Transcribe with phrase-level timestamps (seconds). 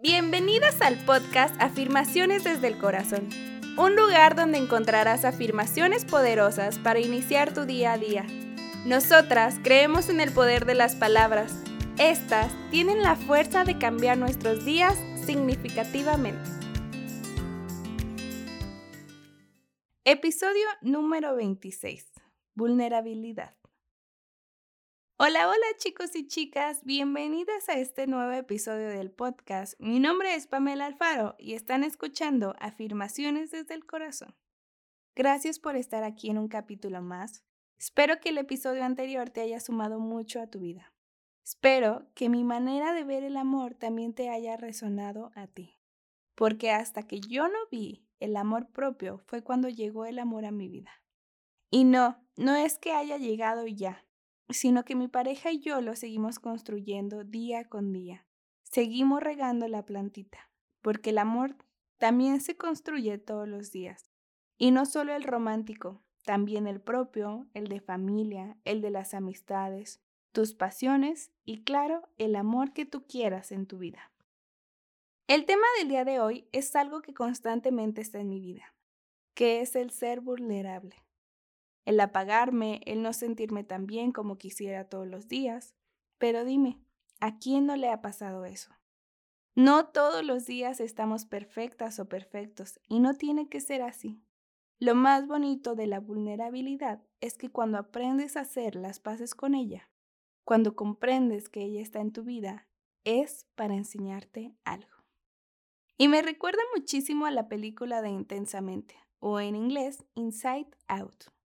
[0.00, 3.28] Bienvenidas al podcast Afirmaciones desde el Corazón,
[3.76, 8.24] un lugar donde encontrarás afirmaciones poderosas para iniciar tu día a día.
[8.86, 11.52] Nosotras creemos en el poder de las palabras.
[11.98, 16.48] Estas tienen la fuerza de cambiar nuestros días significativamente.
[20.04, 22.06] Episodio número 26.
[22.54, 23.57] Vulnerabilidad.
[25.20, 29.74] Hola, hola chicos y chicas, bienvenidas a este nuevo episodio del podcast.
[29.80, 34.36] Mi nombre es Pamela Alfaro y están escuchando Afirmaciones desde el Corazón.
[35.16, 37.42] Gracias por estar aquí en un capítulo más.
[37.80, 40.92] Espero que el episodio anterior te haya sumado mucho a tu vida.
[41.44, 45.80] Espero que mi manera de ver el amor también te haya resonado a ti.
[46.36, 50.52] Porque hasta que yo no vi el amor propio fue cuando llegó el amor a
[50.52, 50.92] mi vida.
[51.72, 54.04] Y no, no es que haya llegado ya
[54.50, 58.26] sino que mi pareja y yo lo seguimos construyendo día con día.
[58.62, 60.50] Seguimos regando la plantita,
[60.82, 61.56] porque el amor
[61.98, 64.10] también se construye todos los días.
[64.56, 70.00] Y no solo el romántico, también el propio, el de familia, el de las amistades,
[70.32, 74.12] tus pasiones y claro, el amor que tú quieras en tu vida.
[75.26, 78.74] El tema del día de hoy es algo que constantemente está en mi vida,
[79.34, 80.96] que es el ser vulnerable
[81.88, 85.74] el apagarme, el no sentirme tan bien como quisiera todos los días.
[86.18, 86.78] Pero dime,
[87.18, 88.70] ¿a quién no le ha pasado eso?
[89.54, 94.22] No todos los días estamos perfectas o perfectos y no tiene que ser así.
[94.78, 99.54] Lo más bonito de la vulnerabilidad es que cuando aprendes a hacer las paces con
[99.54, 99.90] ella,
[100.44, 102.68] cuando comprendes que ella está en tu vida,
[103.04, 104.92] es para enseñarte algo.
[105.96, 111.37] Y me recuerda muchísimo a la película de Intensamente, o en inglés Inside Out.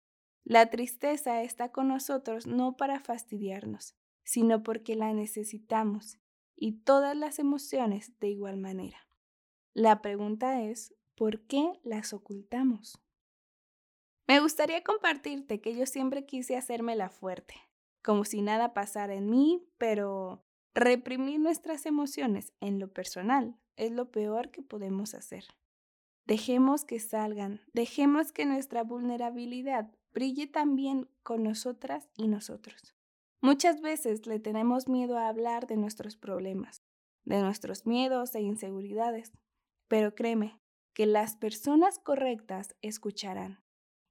[0.44, 6.17] La tristeza está con nosotros no para fastidiarnos, sino porque la necesitamos,
[6.56, 9.08] y todas las emociones de igual manera.
[9.73, 13.02] La pregunta es, ¿por qué las ocultamos?
[14.28, 17.56] Me gustaría compartirte que yo siempre quise hacerme la fuerte,
[18.03, 24.12] como si nada pasara en mí, pero reprimir nuestras emociones en lo personal es lo
[24.12, 25.46] peor que podemos hacer.
[26.25, 32.95] Dejemos que salgan, dejemos que nuestra vulnerabilidad brille también con nosotras y nosotros.
[33.41, 36.83] Muchas veces le tenemos miedo a hablar de nuestros problemas,
[37.25, 39.31] de nuestros miedos e inseguridades,
[39.88, 40.59] pero créeme
[40.94, 43.63] que las personas correctas escucharán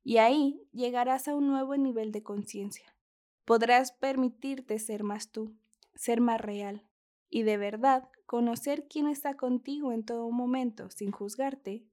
[0.02, 2.96] y ahí llegarás a un nuevo nivel de conciencia.
[3.44, 5.54] Podrás permitirte ser más tú,
[5.94, 6.86] ser más real
[7.28, 11.84] y de verdad conocer quién está contigo en todo momento sin juzgarte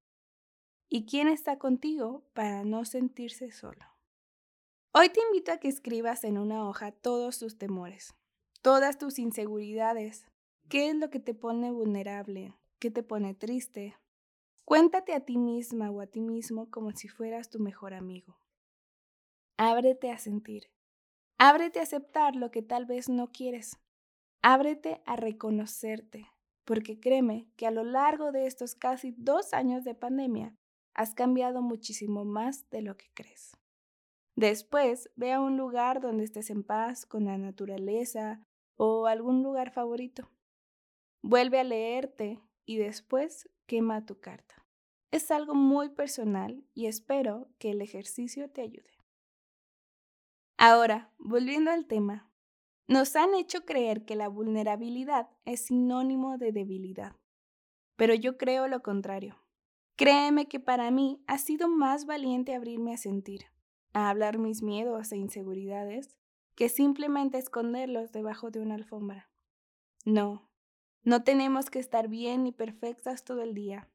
[0.89, 3.96] y quién está contigo para no sentirse solo.
[4.93, 8.15] Hoy te invito a que escribas en una hoja todos tus temores,
[8.61, 10.25] todas tus inseguridades,
[10.69, 13.95] qué es lo que te pone vulnerable, qué te pone triste.
[14.65, 18.39] Cuéntate a ti misma o a ti mismo como si fueras tu mejor amigo.
[19.57, 20.71] Ábrete a sentir.
[21.37, 23.77] Ábrete a aceptar lo que tal vez no quieres.
[24.41, 26.31] Ábrete a reconocerte,
[26.63, 30.55] porque créeme que a lo largo de estos casi dos años de pandemia
[30.93, 33.56] has cambiado muchísimo más de lo que crees.
[34.37, 38.39] Después, ve a un lugar donde estés en paz con la naturaleza
[38.75, 40.29] o algún lugar favorito.
[41.23, 44.63] Vuelve a leerte y después quema tu carta.
[45.09, 48.91] Es algo muy personal y espero que el ejercicio te ayude.
[50.59, 52.31] Ahora, volviendo al tema,
[52.87, 57.15] nos han hecho creer que la vulnerabilidad es sinónimo de debilidad,
[57.95, 59.43] pero yo creo lo contrario.
[59.95, 63.47] Créeme que para mí ha sido más valiente abrirme a sentir,
[63.97, 66.15] a hablar mis miedos e inseguridades
[66.53, 69.31] que simplemente esconderlos debajo de una alfombra.
[70.05, 70.51] No,
[71.03, 73.89] no tenemos que estar bien ni perfectas todo el día.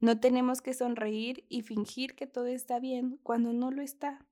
[0.00, 4.26] No tenemos que sonreír y fingir que todo está bien cuando no lo está.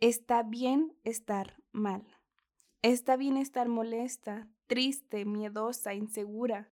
[0.00, 2.06] Está bien estar mal.
[2.82, 6.70] Está bien estar molesta, triste, miedosa, insegura.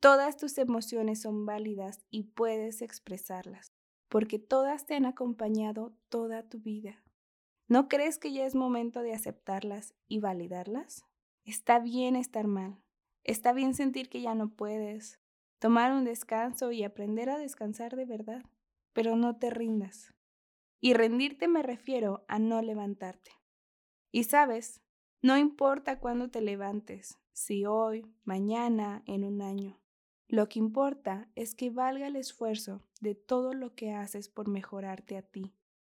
[0.00, 3.81] Todas tus emociones son válidas y puedes expresarlas
[4.12, 7.02] porque todas te han acompañado toda tu vida.
[7.66, 11.06] ¿No crees que ya es momento de aceptarlas y validarlas?
[11.46, 12.76] Está bien estar mal,
[13.24, 15.18] está bien sentir que ya no puedes,
[15.58, 18.42] tomar un descanso y aprender a descansar de verdad,
[18.92, 20.12] pero no te rindas.
[20.78, 23.30] Y rendirte me refiero a no levantarte.
[24.10, 24.82] Y sabes,
[25.22, 29.81] no importa cuándo te levantes, si hoy, mañana, en un año.
[30.32, 35.18] Lo que importa es que valga el esfuerzo de todo lo que haces por mejorarte
[35.18, 35.52] a ti,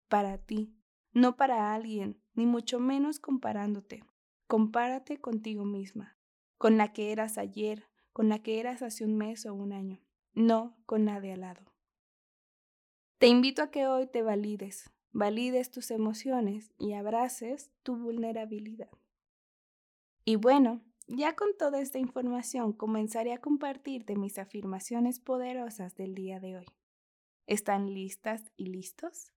[0.10, 0.78] para ti,
[1.12, 4.04] no para alguien, ni mucho menos comparándote.
[4.46, 6.20] Compárate contigo misma,
[6.60, 10.00] con la que eras ayer, con la que eras hace un mes o un año,
[10.36, 11.74] no con la de al lado.
[13.18, 18.92] Te invito a que hoy te valides, valides tus emociones y abraces tu vulnerabilidad.
[20.26, 26.40] Y bueno, ya con toda esta información comenzaré a compartirte mis afirmaciones poderosas del día
[26.40, 26.66] de hoy.
[27.48, 29.32] ¿Están listas y listos?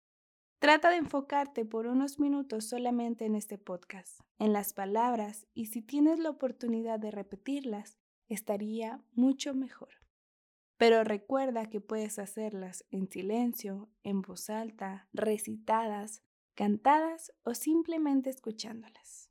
[0.58, 5.80] Trata de enfocarte por unos minutos solamente en este podcast, en las palabras, y si
[5.80, 9.94] tienes la oportunidad de repetirlas, estaría mucho mejor.
[10.76, 16.22] Pero recuerda que puedes hacerlas en silencio, en voz alta, recitadas,
[16.54, 19.30] cantadas o simplemente escuchándolas.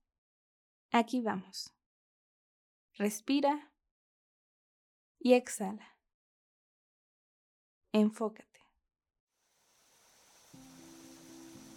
[0.92, 1.79] Aquí vamos.
[3.00, 3.72] Respira
[5.20, 5.96] y exhala.
[7.94, 8.60] Enfócate.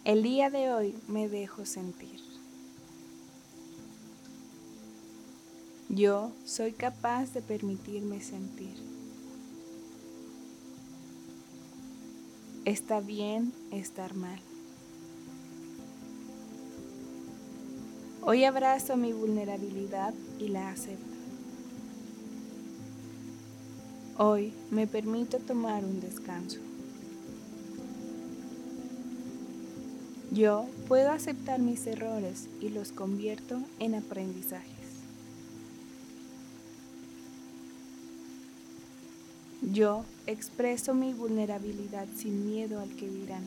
[0.03, 2.19] El día de hoy me dejo sentir.
[5.87, 8.75] Yo soy capaz de permitirme sentir.
[12.65, 14.41] Está bien estar mal.
[18.23, 21.12] Hoy abrazo mi vulnerabilidad y la acepto.
[24.19, 26.59] Hoy me permito tomar un descanso.
[30.31, 34.69] Yo puedo aceptar mis errores y los convierto en aprendizajes.
[39.63, 43.43] Yo expreso mi vulnerabilidad sin miedo al que dirán.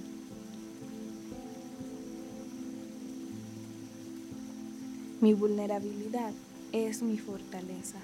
[5.20, 6.32] Mi vulnerabilidad
[6.72, 8.00] es mi fortaleza.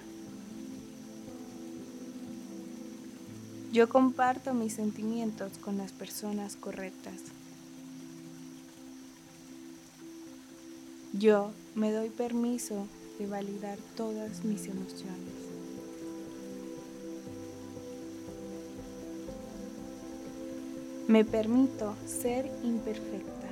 [3.72, 7.14] Yo comparto mis sentimientos con las personas correctas.
[11.14, 12.86] Yo me doy permiso
[13.18, 15.32] de validar todas mis emociones.
[21.08, 23.48] Me permito ser imperfecta.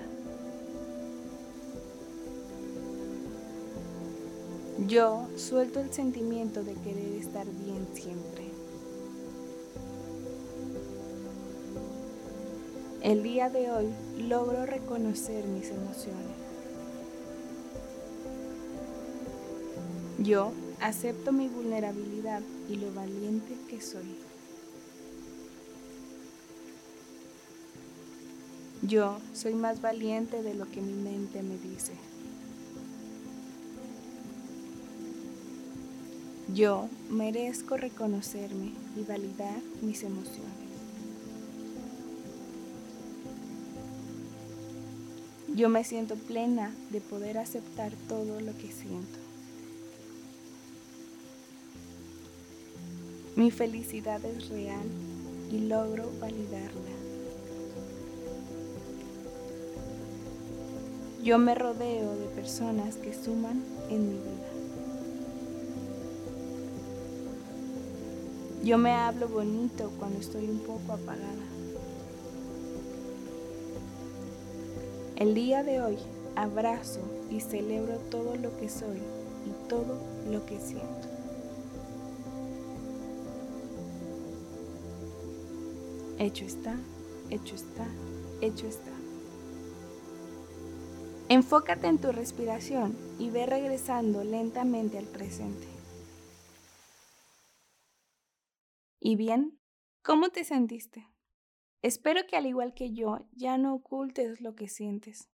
[4.87, 8.50] Yo suelto el sentimiento de querer estar bien siempre.
[13.03, 13.87] El día de hoy
[14.19, 16.37] logro reconocer mis emociones.
[20.19, 20.53] Yo
[20.83, 24.05] acepto mi vulnerabilidad y lo valiente que soy.
[28.83, 31.95] Yo soy más valiente de lo que mi mente me dice.
[36.55, 40.70] Yo merezco reconocerme y validar mis emociones.
[45.61, 49.19] Yo me siento plena de poder aceptar todo lo que siento.
[53.37, 54.87] Mi felicidad es real
[55.53, 56.93] y logro validarla.
[61.23, 64.51] Yo me rodeo de personas que suman en mi vida.
[68.65, 71.51] Yo me hablo bonito cuando estoy un poco apagada.
[75.21, 75.99] El día de hoy
[76.35, 80.01] abrazo y celebro todo lo que soy y todo
[80.31, 81.09] lo que siento.
[86.19, 86.75] Hecho está,
[87.29, 87.87] hecho está,
[88.41, 88.93] hecho está.
[91.29, 95.69] Enfócate en tu respiración y ve regresando lentamente al presente.
[99.01, 99.61] ¿Y bien?
[100.03, 101.07] ¿Cómo te sentiste?
[101.83, 105.31] Espero que al igual que yo ya no ocultes lo que sientes,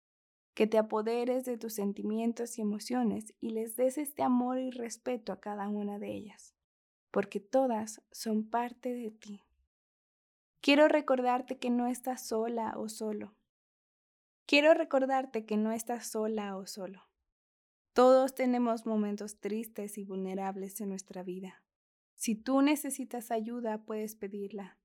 [0.56, 5.32] que te apoderes de tus sentimientos y emociones y les des este amor y respeto
[5.32, 6.56] a cada una de ellas,
[7.12, 9.42] porque todas son parte de ti.
[10.62, 13.36] Quiero recordarte que no estás sola o solo.
[14.48, 17.04] Quiero recordarte que no estás sola o solo.
[17.94, 21.64] Todos tenemos momentos tristes y vulnerables en nuestra vida.
[22.16, 24.81] Si tú necesitas ayuda, puedes pedirla.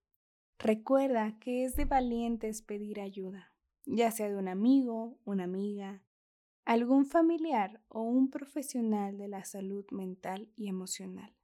[0.58, 3.52] Recuerda que es de valientes pedir ayuda,
[3.84, 6.02] ya sea de un amigo, una amiga,
[6.64, 11.36] algún familiar o un profesional de la salud mental y emocional.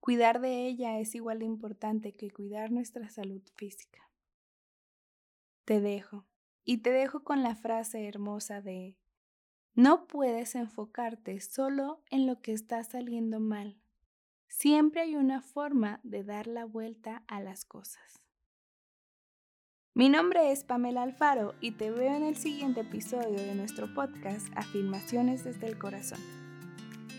[0.00, 4.08] Cuidar de ella es igual de importante que cuidar nuestra salud física.
[5.64, 6.24] Te dejo,
[6.64, 8.96] y te dejo con la frase hermosa de,
[9.74, 13.78] no puedes enfocarte solo en lo que está saliendo mal.
[14.46, 18.27] Siempre hay una forma de dar la vuelta a las cosas.
[19.98, 24.46] Mi nombre es Pamela Alfaro y te veo en el siguiente episodio de nuestro podcast
[24.54, 26.20] Afirmaciones desde el Corazón.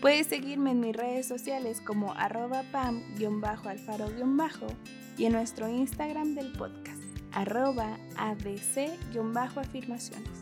[0.00, 4.74] Puedes seguirme en mis redes sociales como arroba pam-alfaro-
[5.18, 10.40] y en nuestro Instagram del podcast, arroba adc-afirmaciones.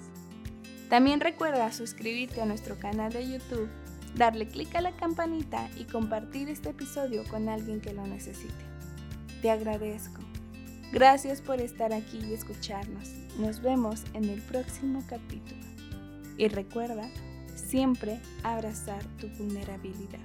[0.89, 3.69] También recuerda suscribirte a nuestro canal de YouTube,
[4.15, 8.65] darle clic a la campanita y compartir este episodio con alguien que lo necesite.
[9.43, 10.28] Te agradezco.
[10.93, 13.11] Gracias por estar aquí y escucharnos.
[13.39, 15.61] Nos vemos en el próximo capítulo.
[16.39, 17.09] Y recuerda,
[17.55, 20.21] siempre abrazar tu vulnerabilidad.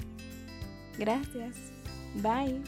[0.98, 1.55] Gracias.
[2.22, 2.62] Bye.